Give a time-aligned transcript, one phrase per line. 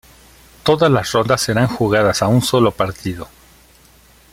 [0.63, 3.27] Todas las rondas serán jugadas a un solo partido.